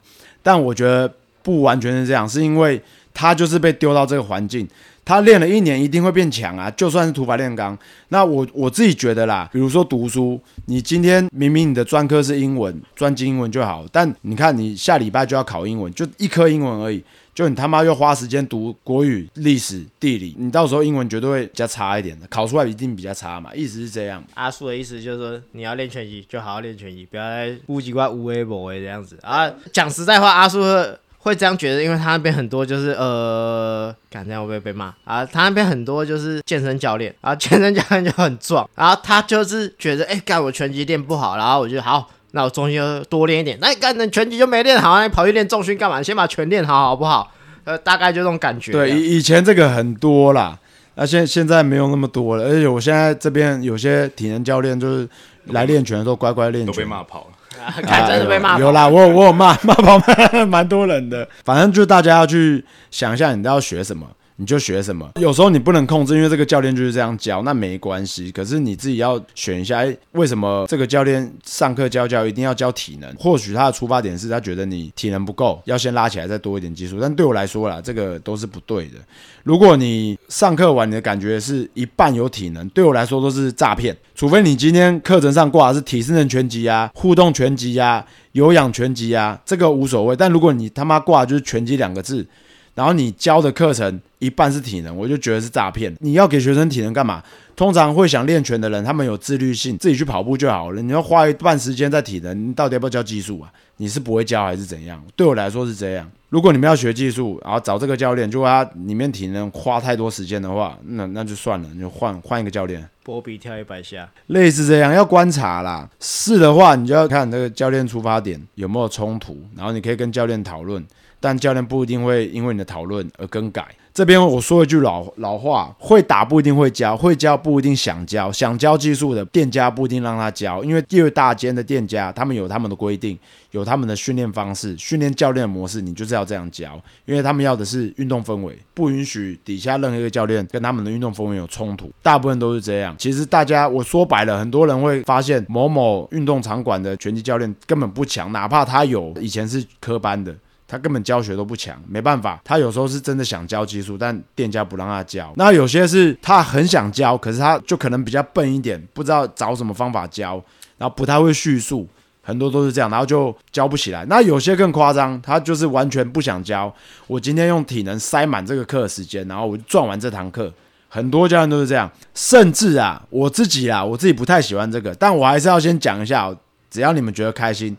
[0.42, 2.80] 但我觉得不完全是这样，是因为
[3.12, 4.66] 他就是被丢到这个环境，
[5.04, 7.76] 他练了一年一定会变强啊，就算是土法炼钢。
[8.08, 17.02] 那我我自己觉得啦，比如说读书，你今天明明你的专科是英文，专精英文就好，但你看你下礼拜就要考英文，就一科英文而已。
[17.34, 24.22] 就你他妈又花时间读国语、历史、地理，你到时候英文绝对会比较差一点的，考出来一定比较差嘛，意思是这样。
[24.34, 29.50] 阿树的意思就是说，你要练拳击就好好练拳击，不要再乌鸡怪无为不为这样子啊。
[29.72, 35.24] 讲实在话，阿树会会这样觉得，因为他那边很多就是呃，敢这样会不会被骂啊？
[35.24, 42.10] 他那边很多就是健身教练，啊健身教练就很壮，然后他就是觉得，哎、干我拳击练不好，然后我就好。
[42.32, 45.98] 那我中间就多练一点，那你干那拳击就没练好，那你跑去练重训干嘛？
[45.98, 47.30] 你先把拳练好好不好？
[47.64, 48.72] 呃，大概就这种感觉。
[48.72, 50.58] 对，以以前这个很多啦，
[50.96, 52.44] 那现现在没有那么多了。
[52.44, 55.08] 而且我现在这边有些体能教练就是
[55.46, 57.82] 来练拳的时候乖乖练拳，都被骂跑了。
[57.82, 58.56] 看真是被骂跑。
[58.56, 61.28] 啊有啦，我有我有骂骂跑蛮 蛮多人的。
[61.44, 64.06] 反正就大家要去想一下，你要学什么。
[64.42, 68.28] 你就学什么，有时候你不能控制，因为这个教练就是这样教，那没关系。
[68.32, 73.14] 可是你自己要选一下，哎，为什么这个教练上课教教一定要教体能？
[73.14, 76.98] 或许他的出发点是他觉得你体能不够，要先拉起来再多一点技术。
[77.00, 78.98] 但对我来说啦，这个都是不对的。
[79.44, 83.96] 如果你上课完你的感觉是一半有体能，对我来说都是诈骗。
[84.16, 90.16] 除非你今天课程上挂的是体适能拳击啊、互动拳击啊、有氧拳击啊，这个无所谓。
[90.16, 92.26] 但如果你他妈挂的就是拳击两个字，
[92.74, 95.94] 然后你教的课程一半是体能，我就觉得是诈骗。
[96.00, 97.22] 你要给学生体能干嘛？
[97.54, 100.80] 通常会想练拳的人，他们有自律性，自己去跑步就好了。
[100.80, 103.52] 你要花一半时间在体能，你到底要不要教技术啊？
[103.76, 105.02] 你是不会教还是怎样？
[105.14, 106.10] 对我来说是这样。
[106.30, 112.88] 如果你们要学技术，然后找这个教练，就他里面体能花太多时间的话，那那就算了，你就换换一个教练。
[113.02, 115.86] 波比跳一百下，类似这样，要观察啦。
[116.00, 120.82] 是的话，你就要看这个教练出发点有没有冲突，然后你可以跟教练讨论，
[121.22, 123.64] 但教练不一定会因为你的讨论而更改。
[123.94, 133.18] 这边我说一句老老话，会打不一定会教，会教不一定想教，想教技术的店家不一定让他教，因为越大间的店家，他们有他们的规定，
[133.50, 142.96] 有他们的训练方式，训练教练模式，你就是要这样教，因为他们要的是运动氛围，不允许底下任何一个教练跟他们的运动氛围有冲突，大部分都是这样。
[142.96, 150.34] 其实大家我说白了，很多人会发现某某运动场馆的拳击教练根本不强，哪怕他有以前是科班的。
[150.72, 155.30] 他根本教学都不强，没办法，他有时候是真的想教技术，但店家不让他教。
[155.36, 160.42] 那有些是他很想教，可是他就可能比较笨一点，不知道找什么方法教，
[160.78, 161.86] 然后不太会叙述，
[162.22, 164.02] 很多都是这样，然后就教不起来。
[164.06, 166.74] 那有些更夸张，他就是完全不想教。
[167.06, 170.50] 我今天用体能塞满这个课时间，然后我就赚完这堂课。
[170.88, 176.34] 很多教练都是这样，甚至啊，我自己啊，我自己不太喜欢这个，但我还是要先讲一下，
[176.70, 177.76] 只要你们觉得开心，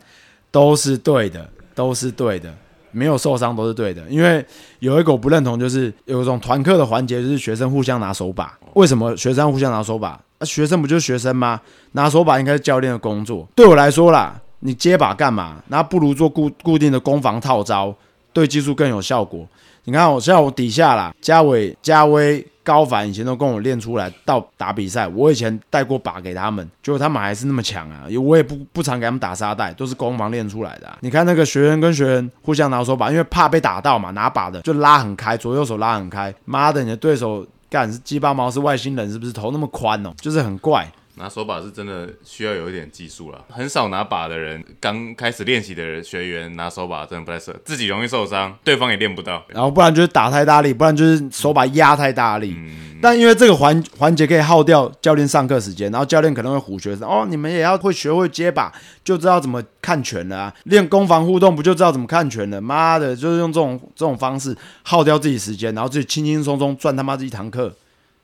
[0.51, 2.53] 都是对的，都是对的。
[2.93, 4.45] 没有受伤都是对的，因为
[4.79, 8.57] 有一个我不认同，就是有一种团课的环节，就是学生互相拿手把。
[8.75, 10.17] 为什么学生互相拿手把？
[10.39, 11.59] 那、学生不就是学生吗？
[11.91, 13.45] 拿手把应该是教练的工作。
[13.53, 15.61] 对我来说啦，你接把干嘛？
[15.67, 17.93] 那不如做固固定的攻防套招，
[18.31, 19.45] 对技术更有效果。
[19.85, 28.03] 你看我现在我底下啦，嘉伟、嘉威高凡以前都跟我练出来，到打比赛，我以前带过靶给他们，结果他们还是那么强啊！
[28.21, 36.33] 我也不不常给他们打沙袋，都是攻防练出来的、你看那个学员跟学员互相拿手把，因为怕被打到嘛，拿把的就拉很开，左右手拉很开。
[36.45, 39.33] 妈的，你的对手干是鸡巴毛是外星人是不是？
[39.33, 40.89] 头那么宽哦，就是很怪。
[41.15, 49.45] 拿手把是真的需要有一点技术啦，很少拿把的人，刚开始练习的人学员拿手把真的不太适合，自己容易受伤，对方也练不到。
[49.49, 52.57] 然后不然就是打太大力，不然就是手把压太大力。
[52.99, 58.73] 但因为这个环环节可以耗掉教练上课时间，然后教练可能会唬学生哦，你们也要会学会接把，
[59.03, 60.53] 就知道怎么看拳了啊。
[60.63, 62.61] 练攻防互动不就知道怎么看拳了？
[62.61, 67.75] 妈的，就是用这种这种方式耗掉自己时间，然后自己轻轻松松赚他妈这一堂课。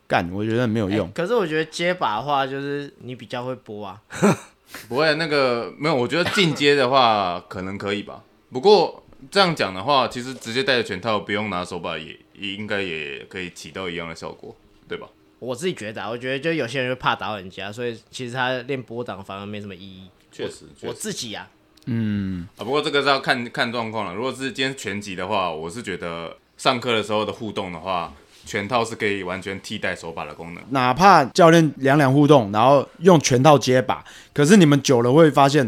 [0.10, 1.10] 干，我觉得没有用。
[1.12, 4.02] 可是我觉得接把的话，就是你比较会播啊。
[4.90, 8.24] 不会，那个没有，我觉得进阶的话可能可以吧。
[8.52, 14.56] 不过这样讲的话，其实直接带着拳套，不用拿手把也也应该也可以起到一样的效果，
[14.88, 15.08] 对吧？
[15.38, 20.10] 我自己觉得，啊，我觉得就有些人会怕打人家，所以其实他练波挡反而没什么意义。
[20.32, 21.48] 确实，我自己啊，
[21.86, 24.14] 嗯啊，不过这个是要看看状况了。
[24.16, 28.12] 如果是今天全集的话，我是觉得上课的时候的互动的话。
[28.50, 35.64] 拳套是可以完全替代手把的功能，哪怕教练两两互动，然后用拳套接把，可是你们久了会发现，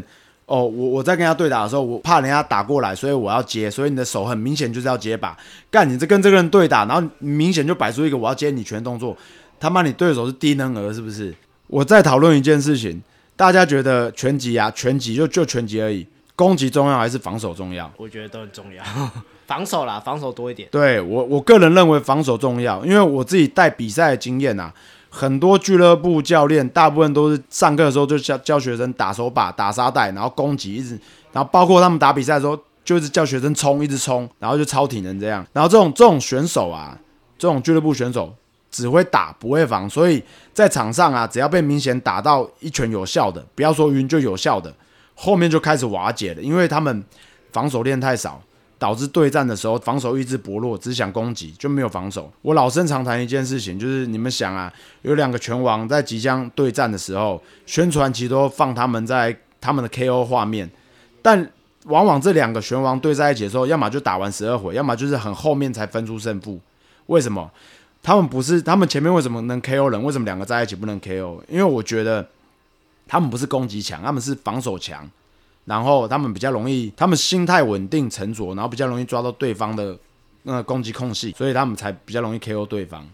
[0.47, 5.37] 哦，我我在跟他对打的时候，我怕人家打过来，所以我要接，所以你的手很明显就是要接把，
[5.69, 9.15] 干你这跟这个人对打，然后明显就摆出一个我要接你拳动作，
[9.59, 11.31] 他妈你对手是低能儿是不是？
[11.67, 12.99] 我在讨论一件事情，
[13.35, 17.93] 大家觉得拳击啊，拳击就就拳击而已，攻击重要还是防守重要？
[17.97, 18.83] 我觉得都很重要。
[19.51, 20.69] 防守啦，防守多一点。
[20.71, 24.73] 对我，我个人认为防守重要，因为我自己带比赛的经验啊，
[25.09, 30.97] 很多俱乐部教练大部分都是上课的时候就教教学生打手把、打沙袋，然后攻击，一直，
[31.33, 35.45] 然后包括他们打比赛的时候，就是叫学生冲，一直冲，然后就超体能这样。
[35.51, 36.97] 然后这种这种选手啊，
[37.37, 38.33] 这种俱乐部选手
[38.69, 44.73] 只会打不会防，所以在场上啊，只要被明显打到一拳有效的，不要说晕就有效的，
[45.13, 47.03] 后面就开始瓦解了，因为他们
[47.51, 48.41] 防守练太少。
[48.81, 52.33] 导致对战的时候防守意志薄弱，只想攻击就没有防守。
[52.41, 60.67] 我老生常谈一件事情，就是你们想啊，有两个拳王在即将对战的时候，宣传其实都放他们在他们的 KO 画面，
[61.21, 61.47] 但
[61.83, 66.59] 往往这两个拳王对在一起的时候，要么就打完十二回，要么就是很后面才分出胜负。
[67.05, 67.51] 为什么？
[68.01, 70.03] 他们不是他们前面为什么能 KO 人？
[70.03, 71.39] 为什么两个在一起不能 KO？
[71.47, 72.27] 因为我觉得
[73.07, 75.07] 他们不是攻击强，他们是防守强。
[75.65, 79.97] 然后他们比较容易，他们心态稳定沉着，然后比较容易抓到对方的
[80.43, 83.07] 那个攻击空隙，所以他们才比较容易 KO 对方。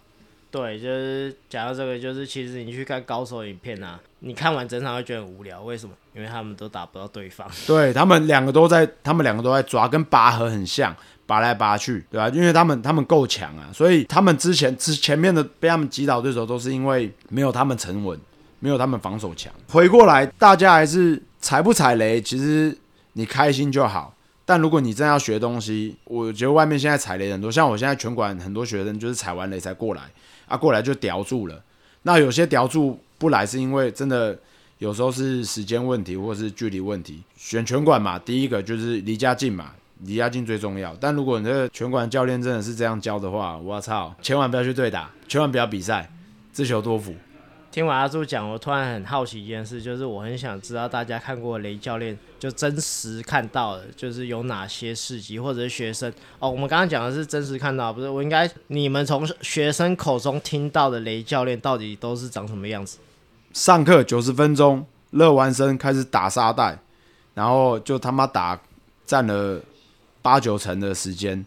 [0.49, 5.93] 对，就是讲到这个，就是其实你去看高手影片啊，你看完整场会觉得很无聊，为什么？
[6.15, 7.45] 因为他们都打不到对方。
[7.67, 12.29] 对他们两个都在，他们两个都在抓，跟拔河很像，拔来拔去，对吧？
[12.29, 18.17] 因为他们他们够强啊，所以他们之前之前面的被他们击倒对手，都是因为没有他们沉稳，
[18.59, 19.51] 没有他们防守强。
[19.67, 21.21] 回过来，大家还是。
[21.39, 22.77] 踩不踩雷，其实
[23.13, 24.13] 你开心就好。
[24.45, 30.03] 但如果你真要学东西，我觉得外面现在踩雷很多，像我现在拳馆很多学生就是踩完雷才过来，
[30.47, 31.61] 啊，过来就叼住了。
[32.03, 34.39] 那有些叼住不来，是因为真的
[34.77, 37.21] 有时候是时间问题，或是距离问题。
[37.35, 39.73] 选拳馆嘛，第一个就是离家近嘛，
[40.03, 40.95] 离家近最重要。
[40.99, 46.09] 但如果你这个拳馆教练真的是这样教的话，我操，千万不要去对打，千万不要比赛，
[46.53, 47.13] 自求多福。
[47.69, 56.49] 听完阿朱讲，我突然很好奇一件事，就是我很想知道大家看过雷教练就真实看到的，就是有哪些事迹，或者是学生哦。
[56.49, 58.09] 我们刚刚讲的是真实看到，不是？
[58.09, 62.97] 我应该你们从学生口中听到的雷教练到底都是长什么样子？
[63.53, 66.79] 上课九十分钟，热完身开始打沙袋，
[67.35, 68.59] 然后就他妈打
[69.05, 69.61] 占了
[70.23, 71.45] 八九成的时间，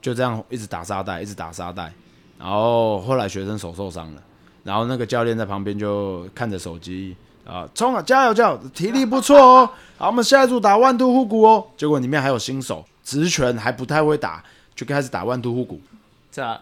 [0.00, 1.92] 就这样一直打沙袋，一直打沙袋，
[2.38, 4.22] 然后后来学生手受伤了。
[4.64, 9.70] 然后那个教练在旁边就看着手机啊，冲啊，加油加油，体力不错哦。
[9.98, 11.66] 好，我们下一组打万都护骨哦。
[11.76, 14.42] 结果里面还有新手，直拳还不太会打，
[14.74, 15.80] 就开始打万都护骨。
[16.30, 16.60] 这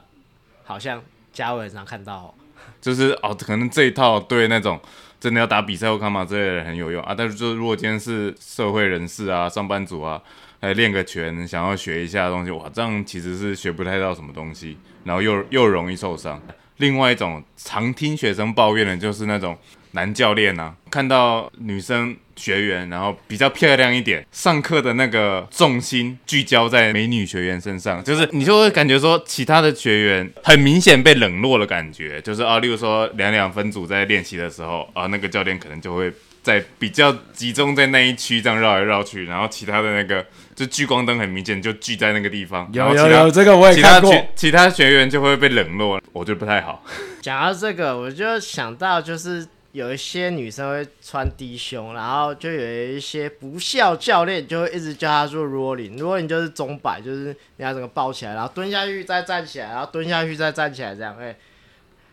[0.65, 2.35] 好像嘉伟很常看到，哦。
[2.81, 4.81] 就是哦，可能这一套对那种
[5.19, 7.15] 真的要打比赛或干嘛之类的很有用啊。
[7.17, 10.21] 但是就如果今天是社会人士啊、上班族啊，
[10.61, 16.41] 来练个拳，想要学一下东西，哇，这样其实是学不太到什么东西，然后又又容易受伤。
[16.81, 19.57] 另外一种常听学生抱怨的，就是那种
[19.93, 40.25] 男教练啊，看到女生学员，然后比较漂亮一点，上课的那个重心聚焦在美女学员身上，就是你就会感觉说，其他的学员很明显被冷落的感觉，就是啊，例如说两两分组在练习的时候啊，那个教练可能就会在比较集中在那一区这样绕来绕去，然后其他的那个
[40.55, 44.11] 就聚光灯很明显就聚在那个地方，有有有，这个我也看过。
[44.11, 46.83] 学其他学员就会被冷落，我觉得不太好。
[47.21, 61.37] 讲到这个，我就想到就是有一些女生会穿低胸，然后就有一些不孝教练就会一直叫她做 rolling，rolling 就是钟摆，就是你要整个抱起来，然后蹲下去再站起来，然后蹲下去再站起来，这样，哎、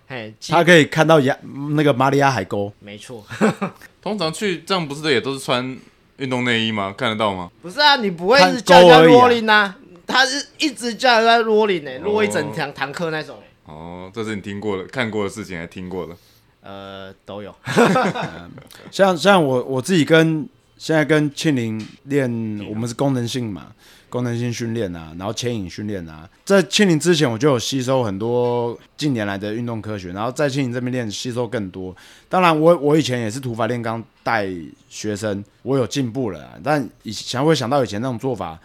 [0.08, 1.36] 哎，基他可以看到亚
[1.76, 3.26] 那个马里亚海沟，没错，
[4.02, 5.76] 通常去这样不是也都是穿
[6.18, 6.94] 运动内衣吗？
[6.96, 7.50] 看得到吗？
[7.62, 16.16] 不是啊，你不会一直叫人家 rolling 啊，他是一直叫人家 rolling 呢、欸，落一整堂堂课那种、欸，哦，这是你听过的、看过的事情，还听过的。
[16.68, 17.56] 呃，都有。
[18.92, 20.46] 像像我我自己跟
[20.78, 22.30] 现在跟庆林练，
[22.70, 23.68] 我们是功能性嘛，
[24.10, 26.30] 功能性训练啊，然后牵引训练啊。
[26.44, 31.96] 在庆林之前，我就有吸收很多近年来的运动科学，然后在庆林这边练吸收更多。
[32.28, 34.46] 当然我，我以前也是土法炼钢带
[34.90, 38.60] 学生，我有进步了啊，但以前会想到以前那种做法。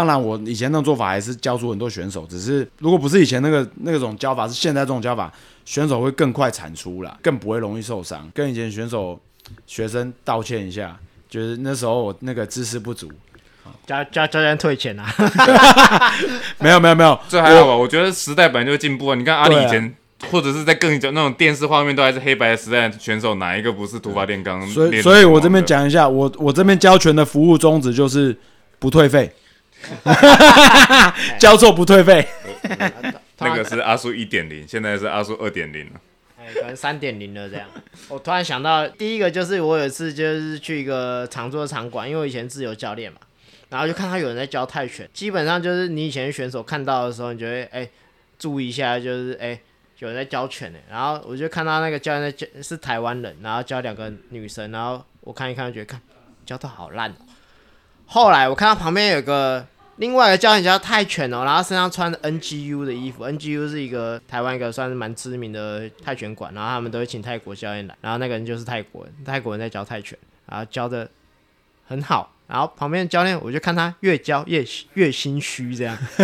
[0.00, 5.30] 当然，我以前那种做法还是教出很多选手，只是如果不是以前那个那种教法，是现在这种教法，
[5.66, 8.26] 选手会更快产出啦，更不会容易受伤。
[8.32, 9.20] 跟以前选手
[9.66, 10.96] 学生道歉一下，
[11.28, 13.10] 就是那时候我那个知识不足。
[13.86, 15.06] 教教教练退钱啊，
[16.58, 17.76] 没有没有没有， 这还好吧？
[17.76, 19.14] 我觉得时代本来就进步啊。
[19.14, 19.94] 你看阿里以前，
[20.30, 24.66] 或者是在更久那种电视画面都还是黑白的时代选手，哪一个不是土法炼钢？
[24.68, 28.36] 所以所以我这边讲一下，我我这边教拳的服务宗旨就是
[28.78, 29.30] 不退费，
[31.38, 32.26] 教错不退费。
[33.42, 36.00] 那个是阿叔一点零，现在是阿叔二点零了。
[36.38, 37.66] 哎，可能三点零了这样。
[38.08, 43.18] 我突然想到，第一个就是我有一次就是去一个常做的场馆，因为我以前自由教练嘛，
[43.70, 47.88] 然后就看到有人在教泰拳，基本上就是你以前选手看到的时候，你就会哎、
[48.38, 49.58] 注意一下，就是哎、
[50.00, 50.78] 有人在教拳呢。
[50.90, 55.98] 然后我就看到那个教练在教是台湾人，然后教两个女生，然后我看一看就觉得看
[56.44, 57.16] 教的好烂哦。
[58.12, 59.64] 后来我看到旁边有个
[59.98, 71.08] 另外一个教练叫泰拳哦，然后身上穿 NGU 的衣服，NGU 是一个台湾一个算是蛮知名的泰拳馆，然后他们都会请泰国教练来，然后那个人就是泰国人，泰国人在教泰拳，然后教的
[71.86, 75.96] 很好，然后旁边的教练我就看他越教越越心虚这样，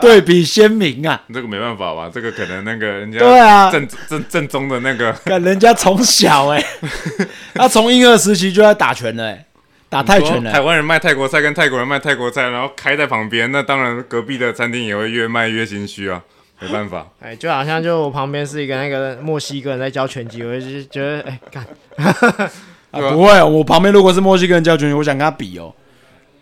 [0.00, 1.22] 对比鲜明啊！
[1.34, 2.10] 这个没办法吧？
[2.10, 6.64] 这个可能那个人家对啊，正正正宗的那个看人家从小哎、
[7.52, 9.44] 他从婴儿时期就在打拳了哎、
[9.90, 16.22] 打泰拳了、台湾人卖泰国菜跟泰国人卖泰国菜，然后开在旁边，那当然隔壁的餐厅也会越卖越心虚啊，
[16.60, 17.06] 没办法。
[17.20, 21.66] 哎，就好像就我旁边是一个那个墨西哥人在教拳击，我就觉得哎干。
[21.96, 25.74] 对啊啊不会，我旁边如果是墨西哥人教拳击，我想跟他比哦。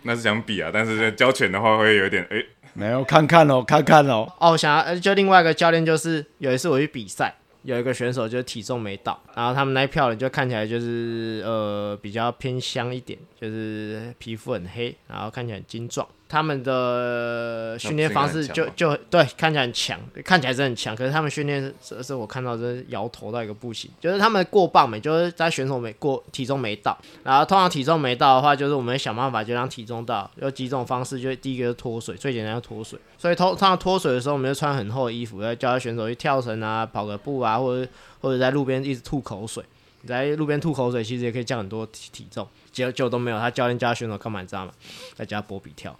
[0.03, 2.37] 那是想比啊，但是教拳的话会有点哎、
[2.73, 4.31] 没有，看看哦，看看哦。
[4.37, 16.07] 哦，我想要呃就另外一个教练就是有一次我去比赛，有一个选手就是体重没到，然后他们那一票人就看起来就是呃比较偏香一点，就是皮肤很黑，然后看起来很精壮。
[16.29, 32.99] 他们的训练方式就就对看起来很强，看起来是很强，可是他们训练是是我看到真是摇头到一个不行，就是他们过磅没，就是在选手没过体重没到，然后通常体重没到的话，就是我们想办法就让体重到，有几种方式，就第一个是脱水，最简单的脱水。
[33.17, 37.89] 所以通通常脱水的时候，我们就穿很厚的衣服，要教选手去跳绳啊、跑个步啊，或者
[38.21, 39.63] 或者在路边一直吐口水。
[40.01, 42.47] 你在路边吐口水，其实也可以降很多体体重。
[42.71, 44.71] 结果就都没有，他教练教他选手干嘛，你知道吗？
[45.13, 45.93] 在家波比跳。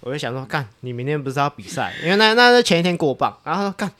[0.00, 1.92] 我就想说，干，你明天不是要比赛？
[2.02, 3.90] 因为那那是前一天过磅，然后他说干，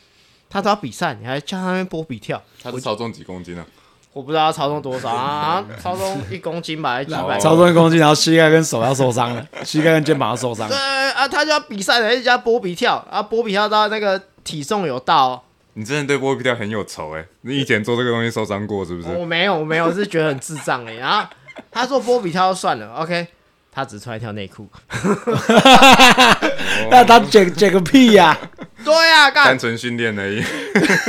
[0.49, 2.41] 他都要比赛，你还叫他那边波比跳？
[2.63, 3.67] 他是超重几公斤啊？
[4.13, 7.37] 我不知道他超重多少啊，超重一公斤吧，还是几百？
[7.41, 10.77] 超重一公斤，然后膝盖跟手要受伤了， 膝盖跟肩膀要受伤对。
[10.77, 15.43] 啊，他就要比赛了，一直叫波比跳，啊，波比跳到那个体重有到哦、
[15.75, 19.09] 你真的对波比跳很有仇哎、你以前做这个东西受伤过是不是？
[19.09, 20.97] 我没有，我没有，是觉得很智障而已。
[20.97, 21.27] 然后
[21.71, 23.27] 他做波比跳就算了，OK，
[23.77, 24.66] 他只穿一条内裤。
[26.91, 28.35] 那他剪剪个屁呀、
[28.83, 30.43] 对呀、干单，纯训练而已。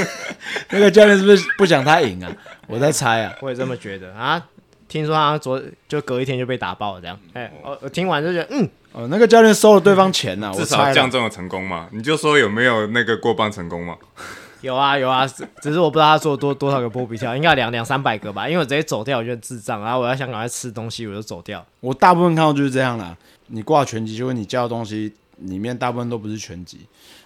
[0.72, 2.30] 那个教练是不是不想他赢啊？
[2.68, 3.34] 我在猜啊。
[3.40, 4.44] 我也这么觉得啊。
[4.90, 7.18] 听说他昨就隔一天就被打爆了，这样。
[7.34, 11.88] 哎、我我听完就觉得，嗯，哦，那个教练收了对方钱呐、我至少降重有成功嘛？
[11.94, 13.96] 你就说有没有那个过磅成功嘛？
[14.62, 15.28] 有啊有啊，
[15.62, 18.48] 只是我不知道他做多多少个波比跳，应该两两三百个吧。
[18.48, 21.66] 因为我直接走掉，我就很智障，然后我要想赶快吃东西，我就走掉。
[21.80, 23.16] 我大部分看到就是这样啦。
[23.48, 26.80] 你挂拳击，就是你教的东西里面大部分都不是拳击。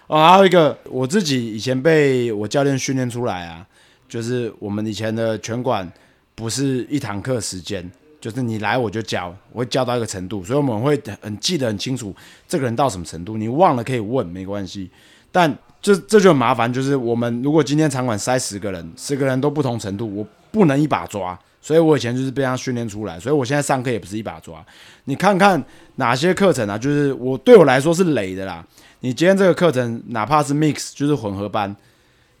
[0.06, 3.66] 哦，还有一个我自己以前被我教练训练出来啊，
[4.08, 5.90] 就是我们以前的拳馆
[6.34, 12.14] 不是一堂课时间，就是你来我就教，我会教到一个程度，所以我们会很记得很清楚
[12.46, 13.38] 这个人到什么程度。
[13.38, 14.90] 你忘了可以问，没关系。
[15.32, 21.38] 但这这就很麻烦，就是我们如果今天场馆塞十个人，十个人都不同程度，我不能一把抓。
[21.64, 24.64] 所以我以前就是被他训练出来，所以我现在上课也不是一把抓。
[25.04, 25.62] 你看看
[25.94, 28.66] 哪些课程啊，就是我对我来说是累的啦。
[28.98, 31.74] 你今天这个课程哪怕是 mix，就是混合班，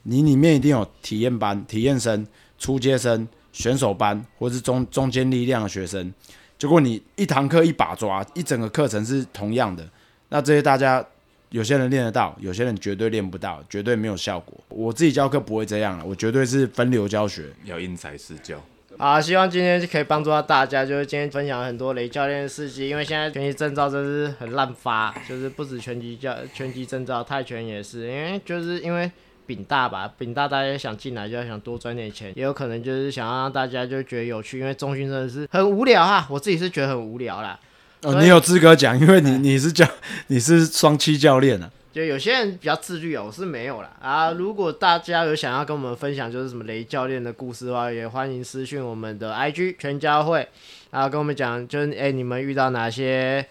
[0.02, 2.26] 你里面一定有体验班、体验生、
[2.58, 6.12] 初阶生、选手班，或是中中间力量的学生。
[6.58, 9.88] 结果你一堂课一把抓，一整个课程是同样的，
[10.30, 11.04] 那这些大家
[11.52, 14.58] 有些人练得到，有些人绝对练不到，绝对没有效果。
[14.68, 18.56] 我自己教课不会这样了，我绝对是分流教学，要因材施教。
[18.98, 20.84] 好，希望今天就可以帮助到大家。
[20.84, 28.08] 就是今天分享很多雷教练的事迹，因为现在拳击证照真是很滥发，就是不止拳击教拳击证照，泰拳也是。
[28.08, 29.10] 因为就是因为
[29.44, 34.58] 饼大吧，饼大大家想进来就要想多赚点钱，也有可能就是想要让大家就觉得有趣。
[34.58, 37.58] 因为中训真的是很无聊哈，我自己是觉得很无聊啦。
[38.02, 39.86] 哦，你有资格讲，因为你你是教
[40.26, 41.70] 你是双七教练啊。
[41.92, 43.90] 就有些人比较自律哦，我是没有啦。
[44.00, 44.30] 啊。
[44.32, 50.48] 如果大家有想要跟我们分享，就是什么雷教练的故事的话，也欢迎私讯我们的 IG 全家会，
[50.90, 53.46] 啊，跟我们讲，就是哎，你们遇到哪些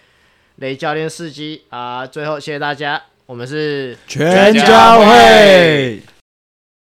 [0.56, 2.06] 雷教练事迹啊？
[2.06, 6.02] 最后谢谢大家，我们是全家会。